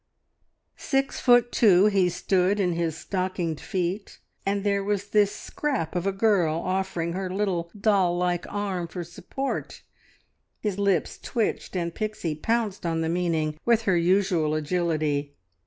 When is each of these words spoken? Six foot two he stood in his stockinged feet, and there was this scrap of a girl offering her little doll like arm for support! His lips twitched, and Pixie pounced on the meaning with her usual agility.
Six 0.77 1.19
foot 1.19 1.51
two 1.51 1.85
he 1.85 2.09
stood 2.09 2.59
in 2.59 2.73
his 2.73 2.97
stockinged 2.97 3.59
feet, 3.59 4.17
and 4.47 4.63
there 4.63 4.83
was 4.83 5.09
this 5.11 5.31
scrap 5.31 5.95
of 5.95 6.07
a 6.07 6.11
girl 6.11 6.55
offering 6.55 7.13
her 7.13 7.29
little 7.29 7.69
doll 7.79 8.17
like 8.17 8.51
arm 8.51 8.87
for 8.87 9.03
support! 9.03 9.83
His 10.59 10.79
lips 10.79 11.19
twitched, 11.19 11.75
and 11.75 11.93
Pixie 11.93 12.33
pounced 12.33 12.83
on 12.83 13.01
the 13.01 13.09
meaning 13.09 13.59
with 13.63 13.83
her 13.83 13.95
usual 13.95 14.55
agility. 14.55 15.35